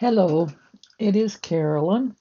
[0.00, 0.48] Hello,
[0.98, 2.16] it is Carolyn.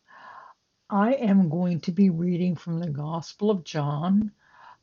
[0.90, 4.34] I am going to be reading from the Gospel of John,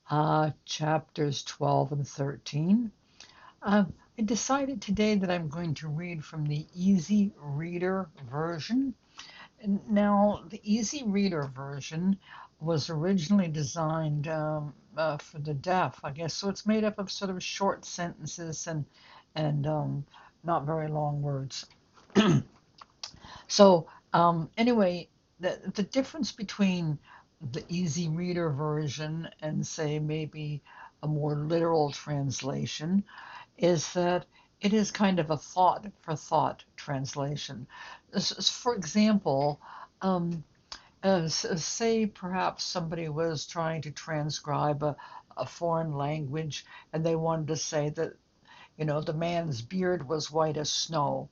[0.09, 2.91] uh, chapters 12 and 13.
[3.61, 3.85] Uh,
[4.19, 8.95] I decided today that I'm going to read from the Easy Reader version.
[9.91, 12.17] Now, the Easy Reader version
[12.61, 17.13] was originally designed um, uh, for the deaf, I guess, so it's made up of
[17.13, 18.87] sort of short sentences and
[19.35, 20.07] and um,
[20.45, 21.67] not very long words.
[23.49, 25.09] So um, anyway,
[25.41, 26.99] the the difference between
[27.53, 30.63] the easy reader version and say maybe
[31.03, 33.05] a more literal translation
[33.59, 34.27] is that
[34.61, 37.67] it is kind of a thought for thought translation.
[38.43, 39.61] For example,
[40.03, 40.45] um,
[41.03, 44.97] uh, say perhaps somebody was trying to transcribe a,
[45.37, 48.15] a foreign language and they wanted to say that,
[48.79, 51.29] you know, the man's beard was white as snow.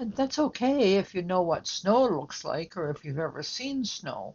[0.00, 3.84] And that's okay if you know what snow looks like or if you've ever seen
[3.84, 4.34] snow.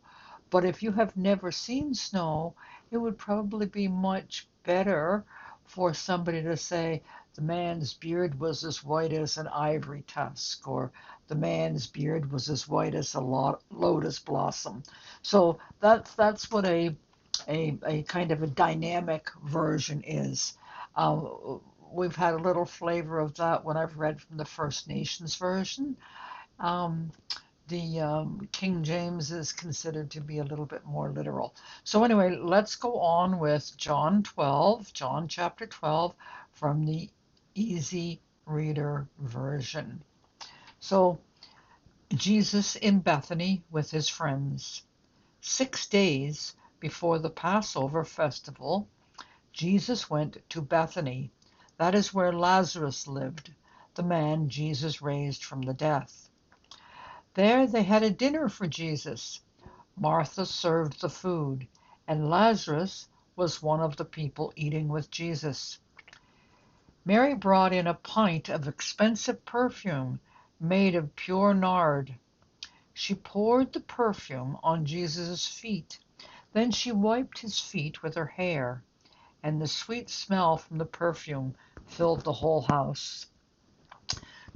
[0.52, 2.54] But if you have never seen snow,
[2.92, 5.26] it would probably be much better
[5.66, 7.02] for somebody to say
[7.34, 10.92] the man's beard was as white as an ivory tusk or
[11.30, 14.84] the man's beard was as white as a lotus blossom.
[15.24, 16.96] So that's that's what a
[17.48, 20.54] a, a kind of a dynamic version is.
[20.96, 21.22] Uh,
[21.96, 25.96] we've had a little flavor of that when I've read from the First Nations version.
[26.60, 27.12] Um,
[27.68, 31.56] the um, King James is considered to be a little bit more literal.
[31.84, 36.14] So, anyway, let's go on with John 12, John chapter 12,
[36.52, 37.10] from the
[37.56, 40.04] Easy Reader version.
[40.80, 41.20] So,
[42.14, 44.84] Jesus in Bethany with his friends.
[45.42, 48.88] Six days before the Passover festival,
[49.54, 51.32] Jesus went to Bethany
[51.78, 53.54] that is where Lazarus lived,
[53.96, 56.30] the man Jesus raised from the death.
[57.34, 59.42] There they had a dinner for Jesus.
[59.98, 61.68] Martha served the food,
[62.08, 65.80] and Lazarus was one of the people eating with Jesus.
[67.04, 70.20] Mary brought in a pint of expensive perfume
[70.60, 72.16] made of pure nard.
[72.94, 76.00] She poured the perfume on Jesus' feet.
[76.54, 78.82] Then she wiped his feet with her hair
[79.46, 81.54] and the sweet smell from the perfume
[81.88, 83.28] filled the whole house.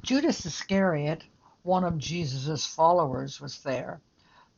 [0.01, 1.23] Judas Iscariot,
[1.63, 4.01] one of Jesus' followers, was there,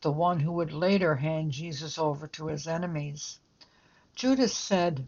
[0.00, 3.40] the one who would later hand Jesus over to his enemies.
[4.14, 5.06] Judas said,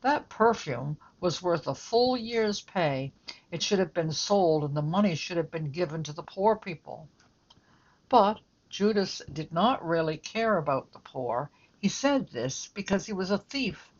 [0.00, 3.12] That perfume was worth a full year's pay.
[3.50, 6.56] It should have been sold, and the money should have been given to the poor
[6.56, 7.08] people.
[8.08, 11.50] But Judas did not really care about the poor.
[11.78, 13.91] He said this because he was a thief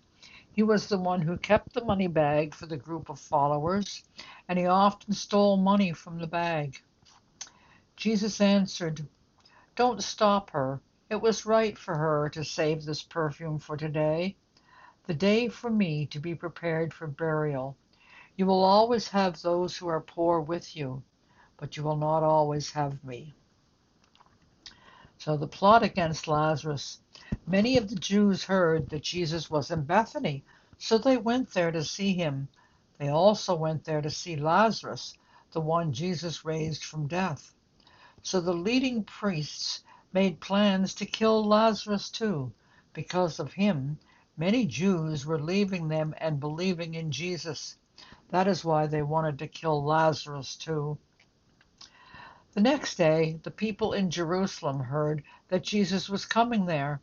[0.55, 4.05] he was the one who kept the money bag for the group of followers,
[4.49, 6.83] and he often stole money from the bag.
[7.97, 9.09] Jesus answered,
[9.77, 10.81] Don't stop her.
[11.09, 14.37] It was right for her to save this perfume for today,
[15.07, 17.77] the day for me to be prepared for burial.
[18.37, 21.03] You will always have those who are poor with you,
[21.57, 23.33] but you will not always have me.
[25.17, 26.99] So the plot against Lazarus
[27.47, 30.45] Many of the Jews heard that Jesus was in Bethany,
[30.79, 32.49] so they went there to see him.
[32.99, 35.17] They also went there to see Lazarus,
[35.51, 37.53] the one Jesus raised from death.
[38.23, 39.83] So the leading priests
[40.13, 42.53] made plans to kill Lazarus too.
[42.93, 43.99] Because of him,
[44.37, 47.77] many Jews were leaving them and believing in Jesus.
[48.29, 50.97] That is why they wanted to kill Lazarus too.
[52.53, 57.01] The next day, the people in Jerusalem heard that Jesus was coming there.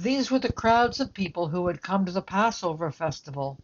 [0.00, 3.58] These were the crowds of people who had come to the Passover festival.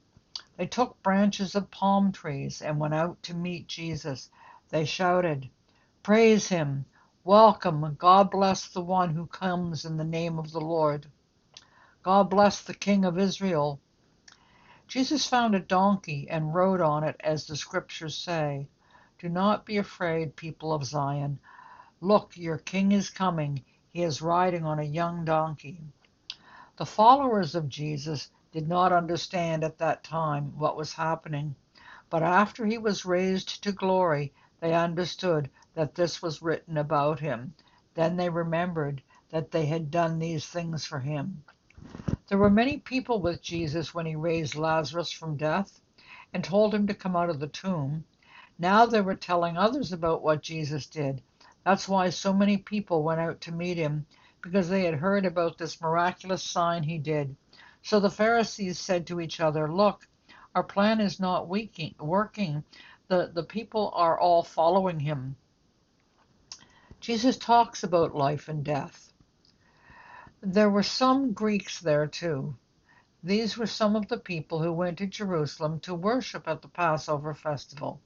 [0.57, 4.31] They took branches of palm trees and went out to meet Jesus.
[4.69, 5.49] They shouted,
[6.03, 6.87] Praise him!
[7.23, 7.95] Welcome!
[8.01, 11.07] God bless the one who comes in the name of the Lord.
[12.03, 13.79] God bless the King of Israel.
[14.89, 18.67] Jesus found a donkey and rode on it, as the scriptures say.
[19.21, 21.39] Do not be afraid, people of Zion.
[22.01, 23.65] Look, your king is coming.
[23.93, 25.81] He is riding on a young donkey.
[26.77, 31.55] The followers of Jesus did not understand at that time what was happening,
[32.11, 37.55] but after he was raised to glory they understood that this was written about him.
[37.95, 41.45] Then they remembered that they had done these things for him.
[42.27, 45.81] There were many people with Jesus when he raised Lazarus from death
[46.33, 48.05] and told him to come out of the tomb.
[48.59, 51.23] Now they were telling others about what Jesus did.
[51.65, 54.07] That's why so many people went out to meet him
[54.45, 57.35] because they had heard about this miraculous sign he did.
[57.83, 60.07] So the Pharisees said to each other, Look,
[60.55, 62.65] our plan is not working.
[63.09, 65.37] The, the people are all following him.
[67.01, 69.13] Jesus talks about life and death.
[70.43, 72.55] There were some Greeks there too.
[73.23, 77.33] These were some of the people who went to Jerusalem to worship at the Passover
[77.33, 77.99] festival.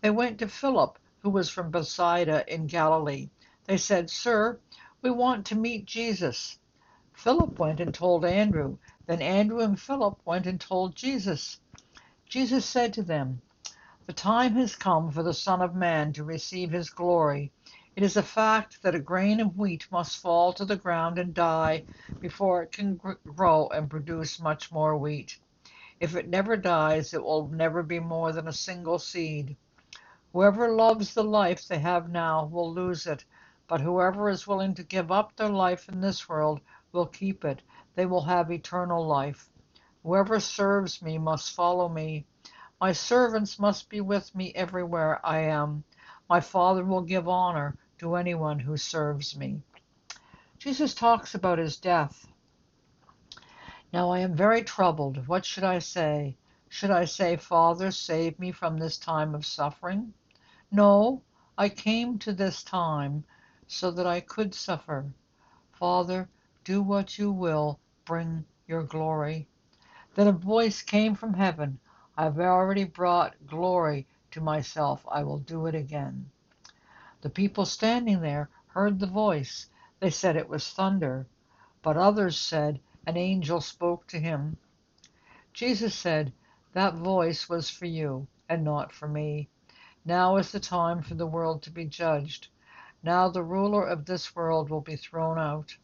[0.00, 3.28] They went to Philip, who was from Bethsaida in Galilee.
[3.66, 4.58] They said, Sir,
[5.02, 6.58] we want to meet Jesus.
[7.14, 8.78] Philip went and told Andrew.
[9.06, 11.60] Then Andrew and Philip went and told Jesus.
[12.28, 13.42] Jesus said to them,
[14.06, 17.52] The time has come for the Son of Man to receive his glory.
[17.96, 21.34] It is a fact that a grain of wheat must fall to the ground and
[21.34, 21.86] die
[22.20, 25.38] before it can grow and produce much more wheat.
[26.00, 29.56] If it never dies, it will never be more than a single seed.
[30.32, 33.24] Whoever loves the life they have now will lose it,
[33.68, 36.60] but whoever is willing to give up their life in this world
[36.92, 37.62] will keep it.
[37.94, 39.48] They will have eternal life.
[40.02, 42.26] Whoever serves me must follow me.
[42.80, 45.82] My servants must be with me everywhere I am.
[46.28, 49.62] My Father will give honor to anyone who serves me.
[50.58, 52.28] Jesus talks about his death.
[53.92, 55.26] Now I am very troubled.
[55.26, 56.36] What should I say?
[56.68, 60.12] Should I say, Father, save me from this time of suffering?
[60.70, 61.22] No,
[61.56, 63.24] I came to this time
[63.66, 65.06] so that I could suffer.
[65.72, 66.28] Father,
[66.64, 69.46] do what you will, bring your glory.
[70.14, 71.78] Then a voice came from heaven.
[72.16, 75.04] I have already brought glory to myself.
[75.08, 76.30] I will do it again.
[77.20, 79.66] The people standing there heard the voice.
[80.00, 81.26] They said it was thunder,
[81.82, 84.56] but others said an angel spoke to him.
[85.52, 86.32] Jesus said,
[86.72, 89.48] That voice was for you and not for me.
[90.04, 92.48] Now is the time for the world to be judged.
[93.02, 95.76] Now the ruler of this world will be thrown out.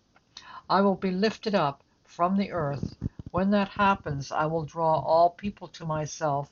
[0.69, 2.97] I will be lifted up from the earth.
[3.31, 6.50] When that happens, I will draw all people to myself.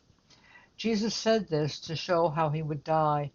[0.77, 3.33] Jesus said this to show how he would die.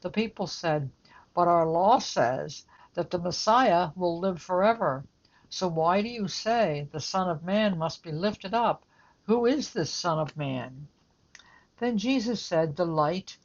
[0.00, 0.90] The people said,
[1.34, 2.64] But our law says
[2.94, 5.04] that the Messiah will live forever.
[5.50, 8.86] So why do you say the Son of Man must be lifted up?
[9.24, 10.88] Who is this Son of Man?
[11.78, 13.36] Then Jesus said, The light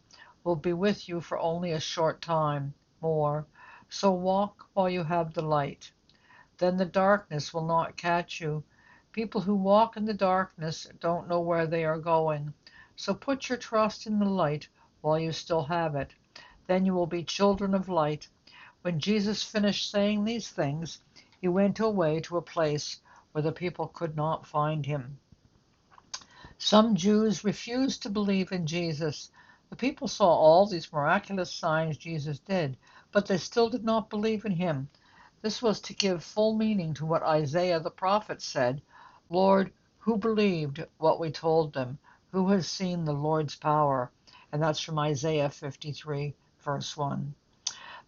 [0.44, 3.46] will be with you for only a short time more.
[3.90, 5.92] So walk while you have the light.
[6.58, 8.64] Then the darkness will not catch you.
[9.12, 12.54] People who walk in the darkness don't know where they are going.
[12.96, 14.68] So put your trust in the light
[15.02, 16.14] while you still have it.
[16.66, 18.28] Then you will be children of light.
[18.82, 21.00] When Jesus finished saying these things,
[21.40, 23.00] he went away to a place
[23.32, 25.20] where the people could not find him.
[26.58, 29.30] Some Jews refused to believe in Jesus.
[29.70, 32.78] The people saw all these miraculous signs Jesus did,
[33.12, 34.90] but they still did not believe in him.
[35.42, 38.82] This was to give full meaning to what Isaiah the prophet said
[39.30, 42.00] Lord, who believed what we told them?
[42.32, 44.10] Who has seen the Lord's power?
[44.54, 47.36] And that's from Isaiah 53 verse 1.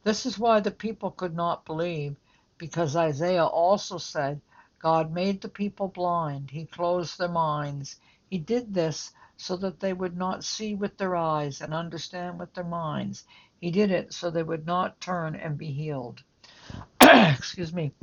[0.03, 2.15] This is why the people could not believe,
[2.57, 4.39] because Isaiah also said,
[4.79, 7.97] God made the people blind, He closed their minds.
[8.29, 9.11] He did this
[9.41, 13.24] so that they would not see with their eyes and understand with their minds.
[13.62, 16.21] He did it so they would not turn and be healed.
[17.01, 17.94] Excuse me.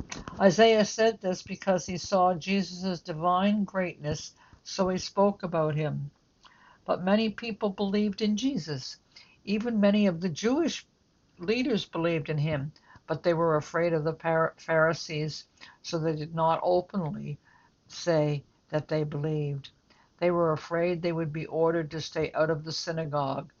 [0.41, 6.09] Isaiah said this because he saw Jesus' divine greatness, so he spoke about him.
[6.87, 8.97] But many people believed in Jesus.
[9.45, 10.87] Even many of the Jewish
[11.37, 12.71] leaders believed in him,
[13.05, 15.45] but they were afraid of the Pharisees,
[15.83, 17.37] so they did not openly
[17.87, 19.69] say that they believed.
[20.19, 23.51] They were afraid they would be ordered to stay out of the synagogue.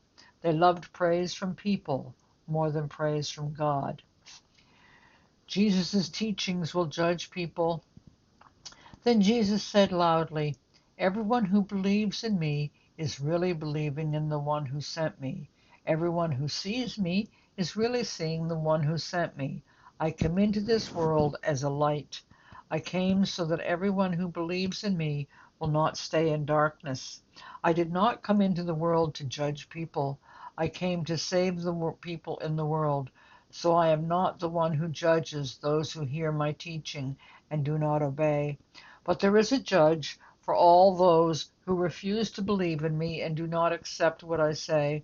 [0.41, 2.15] They loved praise from people
[2.47, 4.03] more than praise from God.
[5.47, 7.83] Jesus' teachings will judge people.
[9.03, 10.55] Then Jesus said loudly,
[10.97, 15.49] Everyone who believes in me is really believing in the one who sent me.
[15.85, 19.63] Everyone who sees me is really seeing the one who sent me.
[19.99, 22.21] I come into this world as a light.
[22.69, 27.21] I came so that everyone who believes in me will not stay in darkness.
[27.63, 30.19] I did not come into the world to judge people.
[30.57, 33.09] I came to save the people in the world.
[33.49, 37.17] So I am not the one who judges those who hear my teaching
[37.49, 38.57] and do not obey.
[39.03, 43.35] But there is a judge for all those who refuse to believe in me and
[43.35, 45.03] do not accept what I say.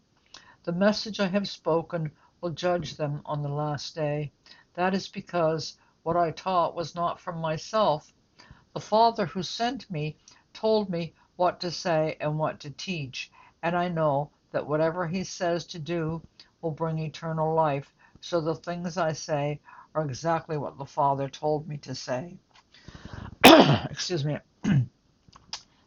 [0.64, 4.32] The message I have spoken will judge them on the last day.
[4.74, 8.14] That is because what I taught was not from myself.
[8.74, 10.18] The Father who sent me
[10.54, 13.32] told me what to say and what to teach,
[13.62, 16.22] and I know that whatever he says to do
[16.62, 17.94] will bring eternal life.
[18.22, 19.60] So the things I say
[19.96, 22.38] are exactly what the Father told me to say.
[23.90, 24.38] Excuse me.
[24.64, 24.86] now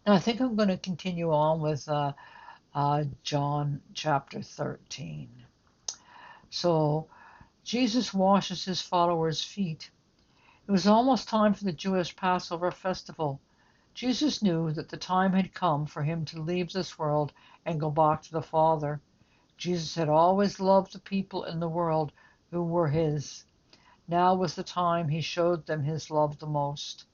[0.07, 2.13] I think I'm going to continue on with uh,
[2.75, 5.29] uh, John chapter 13.
[6.51, 7.09] So
[7.65, 9.91] Jesus washes his followers' feet.
[10.69, 13.41] It was almost time for the Jewish Passover festival.
[13.97, 17.33] Jesus knew that the time had come for him to leave this world
[17.65, 19.01] and go back to the Father.
[19.57, 22.13] Jesus had always loved the people in the world
[22.51, 23.47] who were his.
[24.07, 27.07] Now was the time he showed them his love the most.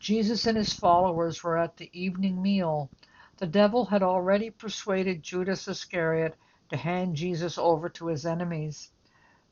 [0.00, 2.90] Jesus and his followers were at the evening meal.
[3.36, 6.34] The devil had already persuaded Judas Iscariot
[6.70, 8.90] to hand Jesus over to his enemies.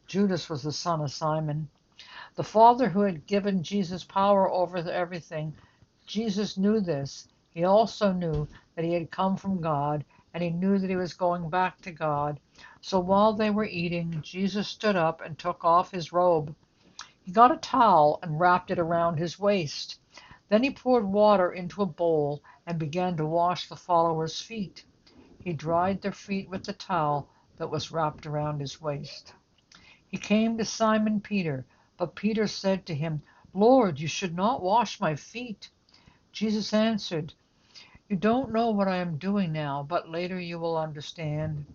[0.09, 1.69] Judas was the son of Simon.
[2.35, 5.55] The Father who had given Jesus power over everything,
[6.09, 7.29] Jesus knew this.
[7.51, 11.15] He also knew that he had come from God, and he knew that he was
[11.15, 12.41] going back to God.
[12.81, 16.57] So while they were eating, Jesus stood up and took off his robe.
[17.21, 20.01] He got a towel and wrapped it around his waist.
[20.49, 24.87] Then he poured water into a bowl and began to wash the followers' feet.
[25.39, 29.35] He dried their feet with the towel that was wrapped around his waist.
[30.09, 31.67] He came to Simon Peter.
[31.99, 33.23] But Peter said to him,
[33.53, 35.71] Lord, you should not wash my feet.
[36.33, 37.35] Jesus answered,
[38.09, 41.67] You don't know what I am doing now, but later you will understand.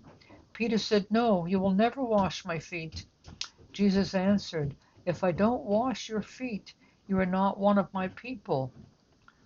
[0.53, 3.05] Peter said, No, you will never wash my feet.
[3.73, 6.73] Jesus answered, If I don't wash your feet,
[7.07, 8.71] you are not one of my people.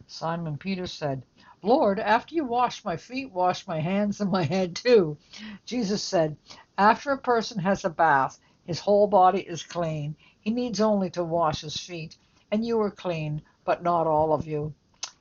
[0.05, 1.25] Simon Peter said,
[1.63, 5.17] Lord, after you wash my feet, wash my hands and my head too.
[5.65, 6.37] Jesus said,
[6.77, 10.15] After a person has a bath, his whole body is clean.
[10.39, 12.17] He needs only to wash his feet.
[12.51, 14.73] And you are clean, but not all of you.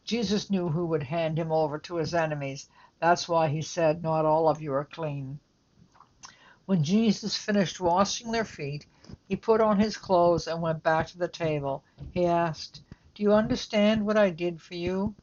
[0.06, 2.70] Jesus knew who would hand him over to his enemies.
[2.98, 5.40] That's why he said, Not all of you are clean.
[6.64, 8.86] When Jesus finished washing their feet,
[9.28, 11.84] he put on his clothes and went back to the table.
[12.12, 12.80] He asked,
[13.14, 15.14] Do you understand what I did for you?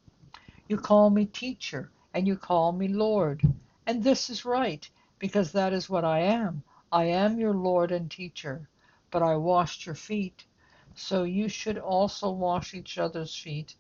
[0.68, 3.42] You call me teacher, and you call me Lord.
[3.88, 4.88] And this is right,
[5.18, 6.62] because that is what I am.
[6.92, 8.70] I am your Lord and teacher
[9.14, 10.44] but I washed your feet.
[10.96, 13.76] So you should also wash each other's feet.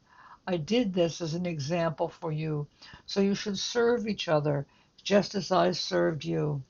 [0.45, 2.67] I did this as an example for you.
[3.05, 4.67] So you should serve each other,
[5.01, 6.63] just as I served you.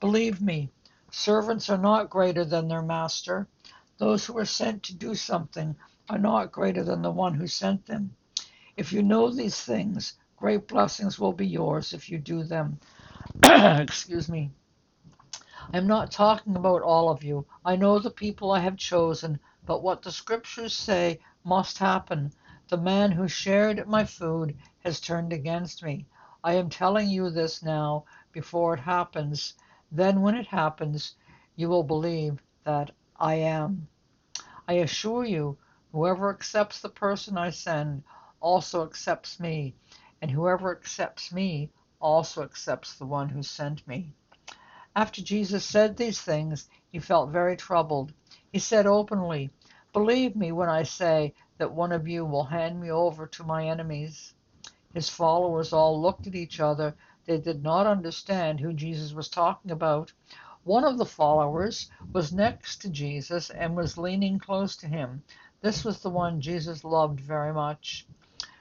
[0.00, 0.70] Believe me,
[1.10, 3.46] servants are not greater than their master.
[3.98, 5.76] Those who are sent to do something
[6.08, 8.16] are not greater than the one who sent them.
[8.76, 12.80] If you know these things, great blessings will be yours if you do them.
[13.44, 14.50] Excuse me.
[15.72, 17.46] I'm not talking about all of you.
[17.64, 22.32] I know the people I have chosen, but what the scriptures say must happen.
[22.70, 26.06] The man who shared my food has turned against me.
[26.44, 29.54] I am telling you this now before it happens.
[29.90, 31.16] Then, when it happens,
[31.56, 33.88] you will believe that I am.
[34.68, 35.58] I assure you,
[35.90, 38.04] whoever accepts the person I send
[38.38, 39.74] also accepts me,
[40.22, 44.14] and whoever accepts me also accepts the one who sent me.
[44.94, 48.12] After Jesus said these things, he felt very troubled.
[48.52, 49.50] He said openly,
[49.92, 53.68] Believe me when I say that one of you will hand me over to my
[53.68, 54.32] enemies.
[54.94, 56.96] His followers all looked at each other.
[57.26, 60.10] They did not understand who Jesus was talking about.
[60.64, 65.22] One of the followers was next to Jesus and was leaning close to him.
[65.60, 68.06] This was the one Jesus loved very much.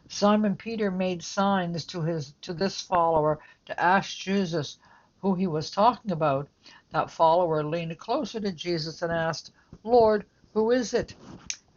[0.09, 4.77] Simon Peter made signs to his to this follower to ask Jesus
[5.21, 6.49] who he was talking about,
[6.91, 9.51] that follower leaned closer to Jesus and asked,
[9.85, 11.15] Lord, who is it?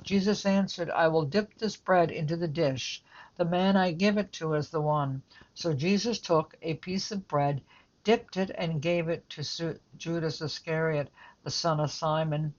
[0.05, 3.03] Jesus answered, I will dip this bread into the dish.
[3.37, 5.23] The man I give it to is the one.
[5.55, 7.63] So Jesus took a piece of bread,
[8.05, 9.43] dipped it, and gave it to
[9.97, 11.11] Judas Iscariot,
[11.45, 12.55] the son of Simon.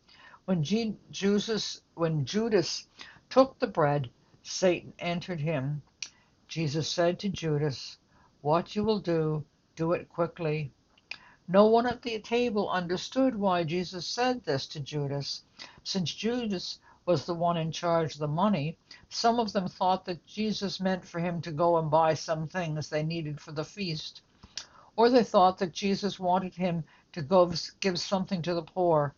[0.46, 2.88] When, G- Jesus, when Judas
[3.30, 4.10] took the bread,
[4.44, 5.82] Satan entered him.
[6.48, 7.98] Jesus said to Judas,
[8.42, 9.46] What you will do,
[9.76, 10.72] do it quickly.
[11.48, 15.44] No one at the table understood why Jesus said this to Judas.
[15.84, 18.78] Since Judas was the one in charge of the money,
[19.10, 22.90] some of them thought that Jesus meant for him to go and buy some things
[22.90, 24.22] they needed for the feast.
[24.96, 26.84] Or they thought that Jesus wanted him
[27.14, 29.16] to go give something to the poor.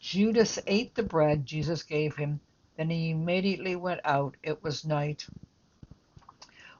[0.00, 2.40] Judas ate the bread Jesus gave him.
[2.76, 4.36] Then he immediately went out.
[4.42, 5.26] It was night.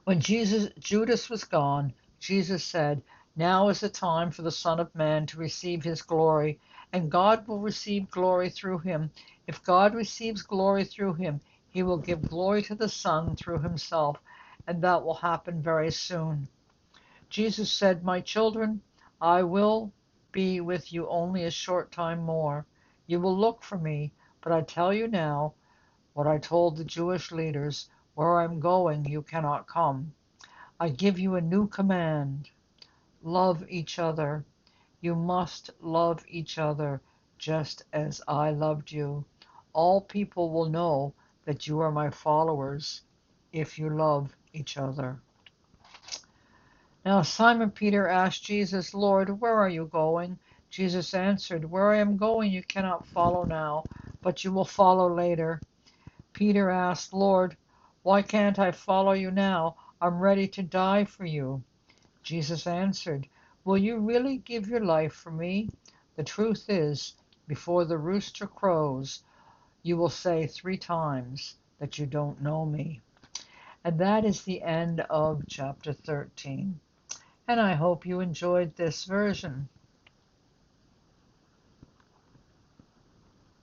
[0.03, 3.01] When Jesus Judas was gone, Jesus said,
[3.35, 6.59] Now is the time for the Son of Man to receive his glory,
[6.93, 9.11] and God will receive glory through him.
[9.47, 14.17] If God receives glory through him, he will give glory to the Son through himself,
[14.65, 16.47] and that will happen very soon.
[17.29, 18.81] Jesus said, My children,
[19.21, 19.93] I will
[20.31, 22.65] be with you only a short time more.
[23.05, 25.53] You will look for me, but I tell you now
[26.13, 30.13] what I told the Jewish leaders where I am going, you cannot come.
[30.79, 32.49] I give you a new command
[33.21, 34.45] love each other.
[35.01, 37.01] You must love each other
[37.37, 39.25] just as I loved you.
[39.75, 41.15] All people will know
[41.45, 43.03] that you are my followers
[43.53, 45.21] if you love each other.
[47.05, 50.39] Now Simon Peter asked Jesus, Lord, where are you going?
[50.71, 53.87] Jesus answered, Where I am going you cannot follow now,
[54.23, 55.61] but you will follow later.
[56.33, 57.57] Peter asked, Lord,
[58.03, 59.75] why can't I follow you now?
[60.01, 61.63] I'm ready to die for you.
[62.23, 63.27] Jesus answered,
[63.65, 65.71] Will you really give your life for me?
[66.17, 67.15] The truth is,
[67.47, 69.23] before the rooster crows,
[69.85, 72.99] you will say three times that you don't know me.
[73.83, 76.79] And that is the end of chapter 13.
[77.47, 79.69] And I hope you enjoyed this version.